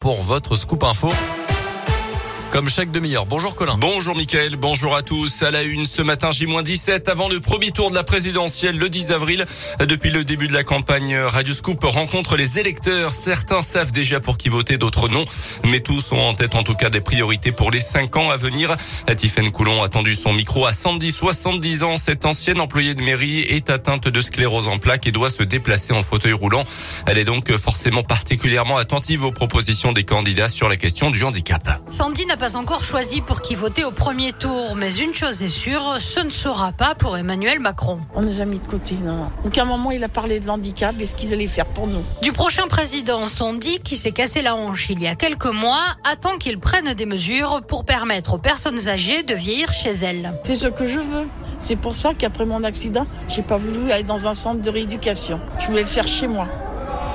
pour 0.00 0.22
votre 0.22 0.56
scoop 0.56 0.82
info 0.82 1.10
comme 2.52 2.68
chaque 2.68 2.90
demi-heure. 2.90 3.26
Bonjour 3.26 3.54
Colin. 3.54 3.76
Bonjour 3.78 4.16
Mickaël, 4.16 4.56
bonjour 4.56 4.96
à 4.96 5.02
tous. 5.02 5.42
À 5.42 5.50
la 5.50 5.62
une 5.62 5.86
ce 5.86 6.02
matin 6.02 6.30
J-17 6.30 7.08
avant 7.08 7.28
le 7.28 7.38
premier 7.38 7.70
tour 7.70 7.90
de 7.90 7.94
la 7.94 8.02
présidentielle 8.02 8.76
le 8.76 8.88
10 8.88 9.12
avril. 9.12 9.44
Depuis 9.78 10.10
le 10.10 10.24
début 10.24 10.48
de 10.48 10.52
la 10.52 10.64
campagne, 10.64 11.16
Radio 11.16 11.54
Scoop 11.54 11.82
rencontre 11.84 12.36
les 12.36 12.58
électeurs. 12.58 13.12
Certains 13.12 13.62
savent 13.62 13.92
déjà 13.92 14.20
pour 14.20 14.36
qui 14.36 14.48
voter, 14.48 14.78
d'autres 14.78 15.08
non. 15.08 15.24
Mais 15.64 15.80
tous 15.80 16.12
ont 16.12 16.20
en 16.20 16.34
tête 16.34 16.54
en 16.54 16.62
tout 16.62 16.74
cas 16.74 16.90
des 16.90 17.00
priorités 17.00 17.52
pour 17.52 17.70
les 17.70 17.80
cinq 17.80 18.16
ans 18.16 18.30
à 18.30 18.36
venir. 18.36 18.76
Tiffaine 19.16 19.52
Coulon 19.52 19.82
a 19.82 19.88
tendu 19.88 20.14
son 20.14 20.32
micro 20.32 20.66
à 20.66 20.72
110, 20.72 21.12
70 21.12 21.84
ans. 21.84 21.96
Cette 21.96 22.24
ancienne 22.24 22.60
employée 22.60 22.94
de 22.94 23.02
mairie 23.02 23.40
est 23.40 23.70
atteinte 23.70 24.08
de 24.08 24.20
sclérose 24.20 24.68
en 24.68 24.78
plaques 24.78 25.06
et 25.06 25.12
doit 25.12 25.30
se 25.30 25.42
déplacer 25.42 25.92
en 25.92 26.02
fauteuil 26.02 26.32
roulant. 26.32 26.64
Elle 27.06 27.18
est 27.18 27.24
donc 27.24 27.54
forcément 27.56 28.02
particulièrement 28.02 28.78
attentive 28.78 29.24
aux 29.24 29.32
propositions 29.32 29.92
des 29.92 30.04
candidats 30.04 30.48
sur 30.48 30.68
la 30.68 30.76
question 30.76 31.10
du 31.10 31.22
handicap. 31.22 31.80
Sandy 31.90 32.26
pas 32.40 32.56
encore 32.56 32.84
choisi 32.84 33.20
pour 33.20 33.42
qui 33.42 33.54
voter 33.54 33.84
au 33.84 33.90
premier 33.90 34.32
tour, 34.32 34.74
mais 34.74 34.94
une 34.96 35.12
chose 35.12 35.42
est 35.42 35.46
sûre, 35.46 35.98
ce 36.00 36.20
ne 36.20 36.30
sera 36.30 36.72
pas 36.72 36.94
pour 36.94 37.18
Emmanuel 37.18 37.60
Macron. 37.60 38.00
On 38.14 38.22
les 38.22 38.40
a 38.40 38.46
mis 38.46 38.58
de 38.58 38.64
côté, 38.64 38.94
non. 38.94 39.26
Donc 39.44 39.58
à 39.58 39.62
un 39.62 39.66
moment, 39.66 39.90
il 39.90 40.02
a 40.02 40.08
parlé 40.08 40.40
de 40.40 40.46
l'handicap 40.46 40.94
et 40.98 41.04
ce 41.04 41.14
qu'ils 41.14 41.34
allaient 41.34 41.46
faire 41.46 41.66
pour 41.66 41.86
nous. 41.86 42.02
Du 42.22 42.32
prochain 42.32 42.66
président, 42.66 43.26
Sandy, 43.26 43.80
qui 43.80 43.94
s'est 43.94 44.12
cassé 44.12 44.40
la 44.40 44.56
hanche 44.56 44.88
il 44.88 45.02
y 45.02 45.06
a 45.06 45.14
quelques 45.16 45.52
mois, 45.52 45.84
attend 46.10 46.38
qu'il 46.38 46.58
prenne 46.58 46.94
des 46.94 47.04
mesures 47.04 47.60
pour 47.68 47.84
permettre 47.84 48.32
aux 48.32 48.38
personnes 48.38 48.88
âgées 48.88 49.22
de 49.22 49.34
vieillir 49.34 49.70
chez 49.70 49.90
elles. 49.90 50.32
C'est 50.42 50.54
ce 50.54 50.68
que 50.68 50.86
je 50.86 51.00
veux. 51.00 51.28
C'est 51.58 51.76
pour 51.76 51.94
ça 51.94 52.14
qu'après 52.14 52.46
mon 52.46 52.64
accident, 52.64 53.06
j'ai 53.28 53.42
pas 53.42 53.58
voulu 53.58 53.92
aller 53.92 54.04
dans 54.04 54.26
un 54.26 54.34
centre 54.34 54.62
de 54.62 54.70
rééducation. 54.70 55.40
Je 55.58 55.66
voulais 55.66 55.82
le 55.82 55.88
faire 55.88 56.06
chez 56.06 56.26
moi. 56.26 56.48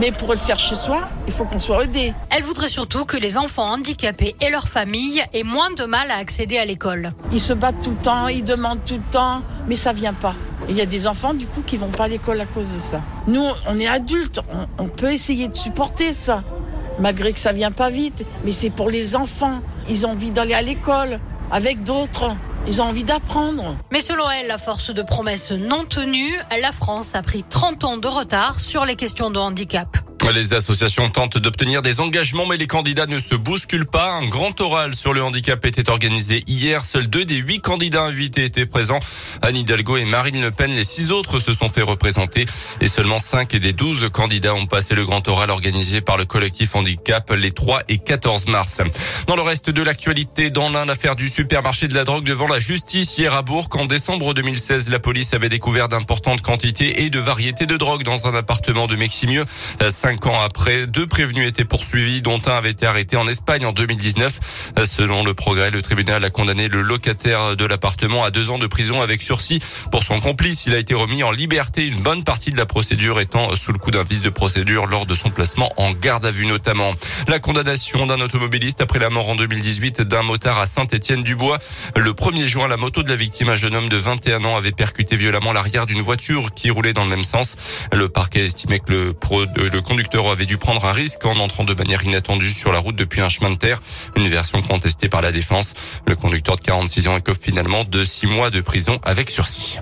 Mais 0.00 0.12
pour 0.12 0.30
le 0.30 0.38
faire 0.38 0.58
chez 0.58 0.76
soi, 0.76 1.08
il 1.26 1.32
faut 1.32 1.44
qu'on 1.44 1.58
soit 1.58 1.84
aidé. 1.84 2.12
Elle 2.30 2.44
voudrait 2.44 2.68
surtout 2.68 3.04
que 3.04 3.16
les 3.16 3.36
enfants 3.36 3.72
handicapés 3.72 4.36
et 4.40 4.50
leurs 4.50 4.68
familles 4.68 5.22
aient 5.34 5.42
moins 5.42 5.70
de 5.72 5.84
mal 5.84 6.10
à 6.10 6.16
accéder 6.16 6.56
à 6.56 6.64
l'école. 6.64 7.12
Ils 7.32 7.40
se 7.40 7.52
battent 7.52 7.82
tout 7.82 7.90
le 7.90 7.96
temps, 7.96 8.28
ils 8.28 8.44
demandent 8.44 8.84
tout 8.84 8.94
le 8.94 9.10
temps, 9.10 9.42
mais 9.66 9.74
ça 9.74 9.92
vient 9.92 10.12
pas. 10.14 10.34
Il 10.68 10.76
y 10.76 10.80
a 10.80 10.86
des 10.86 11.06
enfants 11.06 11.34
du 11.34 11.46
coup 11.46 11.62
qui 11.62 11.76
vont 11.76 11.88
pas 11.88 12.04
à 12.04 12.08
l'école 12.08 12.40
à 12.40 12.44
cause 12.44 12.72
de 12.72 12.78
ça. 12.78 13.00
Nous, 13.26 13.44
on 13.66 13.78
est 13.78 13.88
adultes, 13.88 14.40
on, 14.78 14.84
on 14.84 14.88
peut 14.88 15.12
essayer 15.12 15.48
de 15.48 15.56
supporter 15.56 16.12
ça, 16.12 16.42
malgré 17.00 17.32
que 17.32 17.40
ça 17.40 17.52
vient 17.52 17.72
pas 17.72 17.90
vite. 17.90 18.24
Mais 18.44 18.52
c'est 18.52 18.70
pour 18.70 18.90
les 18.90 19.16
enfants. 19.16 19.60
Ils 19.88 20.06
ont 20.06 20.10
envie 20.10 20.30
d'aller 20.30 20.54
à 20.54 20.62
l'école 20.62 21.18
avec 21.50 21.82
d'autres. 21.82 22.36
Ils 22.66 22.82
ont 22.82 22.86
envie 22.86 23.04
d'apprendre. 23.04 23.76
Mais 23.90 24.00
selon 24.00 24.28
elle, 24.30 24.48
la 24.48 24.58
force 24.58 24.92
de 24.92 25.02
promesses 25.02 25.52
non 25.52 25.84
tenues, 25.84 26.38
la 26.60 26.72
France 26.72 27.14
a 27.14 27.22
pris 27.22 27.42
30 27.42 27.84
ans 27.84 27.96
de 27.96 28.08
retard 28.08 28.60
sur 28.60 28.84
les 28.84 28.96
questions 28.96 29.30
de 29.30 29.38
handicap. 29.38 30.07
Les 30.34 30.52
associations 30.52 31.08
tentent 31.08 31.38
d'obtenir 31.38 31.80
des 31.80 32.00
engagements, 32.00 32.44
mais 32.44 32.56
les 32.58 32.66
candidats 32.66 33.06
ne 33.06 33.18
se 33.18 33.34
bousculent 33.34 33.86
pas. 33.86 34.12
Un 34.12 34.28
grand 34.28 34.60
oral 34.60 34.94
sur 34.94 35.14
le 35.14 35.22
handicap 35.22 35.64
était 35.64 35.88
organisé 35.88 36.44
hier. 36.46 36.84
Seuls 36.84 37.08
deux 37.08 37.24
des 37.24 37.36
huit 37.36 37.60
candidats 37.60 38.02
invités 38.02 38.44
étaient 38.44 38.66
présents. 38.66 38.98
Anne 39.42 39.56
Hidalgo 39.56 39.96
et 39.96 40.04
Marine 40.04 40.42
Le 40.42 40.50
Pen. 40.50 40.70
Les 40.72 40.84
six 40.84 41.12
autres 41.12 41.38
se 41.38 41.52
sont 41.52 41.68
fait 41.68 41.82
représenter. 41.82 42.44
Et 42.80 42.88
seulement 42.88 43.18
cinq 43.18 43.56
des 43.56 43.72
douze 43.72 44.08
candidats 44.12 44.54
ont 44.54 44.66
passé 44.66 44.94
le 44.94 45.04
grand 45.06 45.26
oral 45.28 45.50
organisé 45.50 46.02
par 46.02 46.16
le 46.18 46.26
collectif 46.26 46.76
handicap 46.76 47.32
les 47.32 47.50
3 47.50 47.80
et 47.88 47.98
14 47.98 48.48
mars. 48.48 48.82
Dans 49.26 49.36
le 49.36 49.42
reste 49.42 49.70
de 49.70 49.82
l'actualité, 49.82 50.50
dans 50.50 50.68
l'un, 50.68 50.84
l'affaire 50.84 51.16
du 51.16 51.28
supermarché 51.28 51.88
de 51.88 51.94
la 51.94 52.04
drogue 52.04 52.24
devant 52.24 52.48
la 52.48 52.60
justice 52.60 53.16
hier 53.16 53.34
à 53.34 53.42
Bourg. 53.42 53.68
En 53.72 53.86
décembre 53.86 54.34
2016, 54.34 54.90
la 54.90 54.98
police 54.98 55.32
avait 55.32 55.48
découvert 55.48 55.88
d'importantes 55.88 56.42
quantités 56.42 57.02
et 57.02 57.10
de 57.10 57.18
variétés 57.18 57.66
de 57.66 57.76
drogue 57.76 58.02
dans 58.02 58.26
un 58.26 58.34
appartement 58.34 58.86
de 58.86 58.96
Meximieux. 58.96 59.44
Cinq 60.08 60.24
ans 60.24 60.40
après, 60.40 60.86
deux 60.86 61.06
prévenus 61.06 61.46
étaient 61.46 61.66
poursuivis, 61.66 62.22
dont 62.22 62.40
un 62.46 62.56
avait 62.56 62.70
été 62.70 62.86
arrêté 62.86 63.18
en 63.18 63.28
Espagne 63.28 63.66
en 63.66 63.72
2019. 63.72 64.72
Selon 64.86 65.22
le 65.22 65.34
progrès, 65.34 65.70
le 65.70 65.82
tribunal 65.82 66.24
a 66.24 66.30
condamné 66.30 66.68
le 66.68 66.80
locataire 66.80 67.56
de 67.56 67.66
l'appartement 67.66 68.24
à 68.24 68.30
deux 68.30 68.48
ans 68.48 68.56
de 68.56 68.66
prison 68.66 69.02
avec 69.02 69.20
sursis. 69.20 69.60
Pour 69.92 70.02
son 70.04 70.18
complice, 70.18 70.64
il 70.64 70.72
a 70.72 70.78
été 70.78 70.94
remis 70.94 71.22
en 71.22 71.30
liberté, 71.30 71.86
une 71.86 72.00
bonne 72.00 72.24
partie 72.24 72.50
de 72.50 72.56
la 72.56 72.64
procédure 72.64 73.20
étant 73.20 73.54
sous 73.54 73.70
le 73.70 73.78
coup 73.78 73.90
d'un 73.90 74.02
vice 74.02 74.22
de 74.22 74.30
procédure 74.30 74.86
lors 74.86 75.04
de 75.04 75.14
son 75.14 75.28
placement 75.28 75.74
en 75.76 75.92
garde 75.92 76.24
à 76.24 76.30
vue 76.30 76.46
notamment. 76.46 76.94
La 77.26 77.38
condamnation 77.38 78.06
d'un 78.06 78.20
automobiliste 78.20 78.80
après 78.80 79.00
la 79.00 79.10
mort 79.10 79.28
en 79.28 79.36
2018 79.36 80.00
d'un 80.00 80.22
motard 80.22 80.58
à 80.58 80.64
Saint-Étienne-du-Bois. 80.64 81.58
Le 81.96 82.12
1er 82.12 82.46
juin, 82.46 82.66
la 82.66 82.78
moto 82.78 83.02
de 83.02 83.10
la 83.10 83.16
victime, 83.16 83.50
un 83.50 83.56
jeune 83.56 83.74
homme 83.74 83.90
de 83.90 83.98
21 83.98 84.42
ans, 84.44 84.56
avait 84.56 84.72
percuté 84.72 85.16
violemment 85.16 85.52
l'arrière 85.52 85.84
d'une 85.84 86.00
voiture 86.00 86.54
qui 86.54 86.70
roulait 86.70 86.94
dans 86.94 87.04
le 87.04 87.10
même 87.10 87.24
sens. 87.24 87.56
Le 87.92 88.08
parquet 88.08 88.46
estimait 88.46 88.78
que 88.78 88.90
le, 88.90 89.12
pro, 89.12 89.44
le 89.44 89.82
conducteur 89.98 90.22
conducteur 90.22 90.32
avait 90.32 90.46
dû 90.46 90.58
prendre 90.58 90.84
un 90.84 90.92
risque 90.92 91.24
en 91.24 91.40
entrant 91.40 91.64
de 91.64 91.74
manière 91.74 92.04
inattendue 92.04 92.52
sur 92.52 92.70
la 92.70 92.78
route 92.78 92.94
depuis 92.94 93.20
un 93.20 93.28
chemin 93.28 93.50
de 93.50 93.56
terre. 93.56 93.80
Une 94.14 94.28
version 94.28 94.60
contestée 94.60 95.08
par 95.08 95.22
la 95.22 95.32
défense. 95.32 95.74
Le 96.06 96.14
conducteur 96.14 96.54
de 96.54 96.60
46 96.60 97.08
ans 97.08 97.16
écope 97.16 97.38
finalement 97.40 97.82
de 97.82 98.04
6 98.04 98.28
mois 98.28 98.50
de 98.50 98.60
prison 98.60 99.00
avec 99.02 99.28
sursis. 99.28 99.80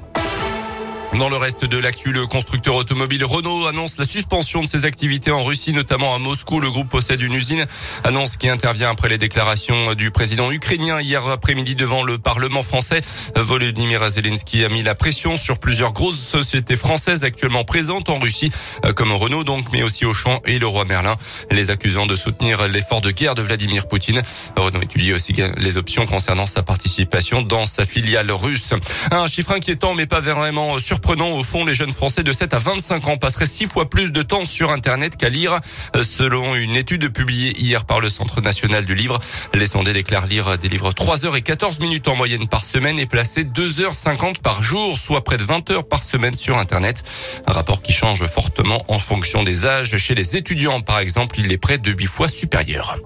Dans 1.15 1.31
le 1.31 1.37
reste 1.37 1.65
de 1.65 1.79
l'actu, 1.79 2.13
le 2.13 2.27
constructeur 2.27 2.75
automobile 2.75 3.25
Renault 3.25 3.67
annonce 3.67 3.97
la 3.97 4.05
suspension 4.05 4.61
de 4.61 4.67
ses 4.67 4.85
activités 4.85 5.31
en 5.31 5.43
Russie, 5.43 5.73
notamment 5.73 6.15
à 6.15 6.19
Moscou. 6.19 6.61
Le 6.61 6.71
groupe 6.71 6.91
possède 6.91 7.23
une 7.23 7.33
usine, 7.33 7.65
annonce 8.05 8.37
qui 8.37 8.51
intervient 8.51 8.91
après 8.91 9.09
les 9.09 9.17
déclarations 9.17 9.95
du 9.95 10.11
président 10.11 10.51
ukrainien 10.51 11.01
hier 11.01 11.27
après-midi 11.27 11.75
devant 11.75 12.03
le 12.03 12.19
Parlement 12.19 12.63
français. 12.63 13.01
Volodymyr 13.35 14.07
Zelensky 14.11 14.63
a 14.65 14.69
mis 14.69 14.83
la 14.83 14.95
pression 14.95 15.39
sur 15.39 15.59
plusieurs 15.59 15.95
grosses 15.95 16.19
sociétés 16.19 16.77
françaises 16.77 17.25
actuellement 17.25 17.65
présentes 17.65 18.11
en 18.11 18.19
Russie, 18.19 18.53
comme 18.95 19.13
Renault 19.13 19.45
donc, 19.45 19.69
mais 19.73 19.83
aussi 19.83 20.05
Auchan 20.05 20.43
et 20.45 20.59
le 20.59 20.67
Roi 20.67 20.85
Merlin, 20.85 21.17
les 21.51 21.71
accusant 21.71 22.07
de 22.07 22.15
soutenir 22.15 22.69
l'effort 22.69 23.01
de 23.01 23.11
guerre 23.11 23.35
de 23.35 23.43
Vladimir 23.43 23.89
Poutine. 23.89 24.21
Renault 24.55 24.83
étudie 24.83 25.15
aussi 25.15 25.33
les 25.57 25.77
options 25.79 26.05
concernant 26.05 26.47
sa 26.47 26.63
participation 26.63 27.41
dans 27.41 27.65
sa 27.65 27.87
filiale 27.87 28.31
russe. 28.31 28.75
Un 29.11 29.27
chiffre 29.29 29.53
inquiétant, 29.53 29.95
mais 29.95 30.07
pas 30.07 30.21
vraiment 30.21 30.79
surprenant 30.97 31.33
Au 31.33 31.43
fond, 31.43 31.67
les 31.67 31.75
jeunes 31.75 31.93
Français 31.93 32.23
de 32.23 32.33
7 32.33 32.55
à 32.55 32.59
25 32.59 33.07
ans 33.09 33.17
passeraient 33.19 33.45
six 33.45 33.67
fois 33.67 33.91
plus 33.91 34.13
de 34.13 34.23
temps 34.23 34.47
sur 34.47 34.71
Internet 34.71 35.19
qu'à 35.19 35.29
lire. 35.29 35.61
Selon 36.03 36.55
une 36.55 36.75
étude 36.75 37.13
publiée 37.13 37.53
hier 37.61 37.85
par 37.85 38.01
le 38.01 38.09
Centre 38.09 38.41
national 38.41 38.87
du 38.87 38.95
livre, 38.95 39.19
les 39.53 39.67
sondés 39.67 39.93
déclarent 39.93 40.25
lire 40.25 40.57
des 40.57 40.69
livres 40.69 40.93
3 40.93 41.27
heures 41.27 41.37
et 41.37 41.43
14 41.43 41.81
minutes 41.81 42.09
en 42.09 42.17
moyenne 42.17 42.49
par 42.49 42.65
semaine 42.65 42.99
et 42.99 43.05
placer 43.05 43.45
2 43.45 43.83
heures 43.83 43.95
50 43.95 44.39
par 44.39 44.63
jour, 44.63 44.99
soit 44.99 45.23
près 45.23 45.37
de 45.37 45.43
20 45.43 45.71
heures 45.71 45.87
par 45.87 46.03
semaine 46.03 46.33
sur 46.33 46.57
Internet. 46.57 47.03
Un 47.47 47.53
rapport 47.53 47.83
qui 47.83 47.93
change 47.93 48.25
fortement 48.25 48.83
en 48.89 48.99
fonction 48.99 49.43
des 49.43 49.67
âges. 49.67 49.99
Chez 49.99 50.15
les 50.15 50.39
étudiants, 50.39 50.81
par 50.81 50.99
exemple, 50.99 51.39
il 51.39 51.53
est 51.53 51.59
près 51.59 51.77
de 51.77 51.91
8 51.91 52.07
fois 52.07 52.29
supérieur. 52.29 52.99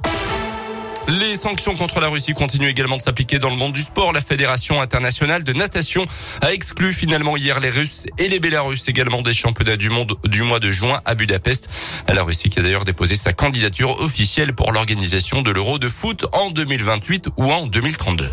Les 1.09 1.35
sanctions 1.35 1.75
contre 1.75 2.01
la 2.01 2.09
Russie 2.09 2.35
continuent 2.35 2.69
également 2.69 2.97
de 2.97 3.03
s'appliquer 3.03 3.39
dans 3.39 3.51
le 3.51 3.57
monde 3.57 3.73
du 3.73 3.83
sport. 3.83 4.13
La 4.13 4.21
Fédération 4.21 4.81
internationale 4.81 5.45
de 5.45 5.53
natation 5.53 6.07
a 6.43 6.53
exclu 6.53 6.93
finalement 6.93 7.37
hier 7.37 7.59
les 7.61 7.71
Russes 7.71 8.07
et 8.19 8.29
les 8.29 8.39
Bélarusses 8.39 8.89
également 8.89 9.23
des 9.23 9.33
championnats 9.33 9.77
du 9.77 9.91
monde 9.91 10.17
du 10.25 10.43
mois 10.43 10.61
de 10.61 10.71
juin 10.71 11.01
à 11.05 11.15
Budapest. 11.15 11.69
La 12.09 12.23
Russie 12.23 12.51
qui 12.51 12.59
a 12.59 12.63
d'ailleurs 12.63 12.85
déposé 12.85 13.17
sa 13.17 13.33
candidature 13.33 14.01
officielle 14.01 14.55
pour 14.55 14.73
l'organisation 14.73 15.43
de 15.43 15.51
l'Euro 15.51 15.79
de 15.79 15.89
foot 15.89 16.27
en 16.33 16.51
2028 16.51 17.29
ou 17.37 17.51
en 17.51 17.67
2032. 17.67 18.29